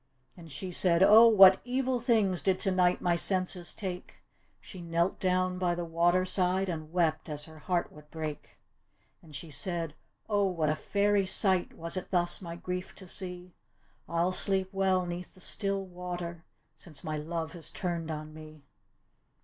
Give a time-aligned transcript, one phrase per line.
[0.35, 4.23] And she said," Oh, what evil things Did tonight my smses take?"
[4.59, 8.57] She knelt down by the water side And wept as her heart would break.
[9.21, 9.93] And she said,"
[10.27, 13.53] Oh, what fairy sight Was it thus my grief to see!
[14.09, 16.45] I'll sleep well 'neath the still water.
[16.77, 18.63] Since my love has turned on mc."